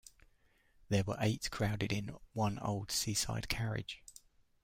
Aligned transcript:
There 0.89 1.03
were 1.03 1.17
eight 1.19 1.51
crowded 1.51 1.93
in 1.93 2.17
one 2.33 2.57
old 2.57 2.89
seaside 2.89 3.47
carriage. 3.49 4.01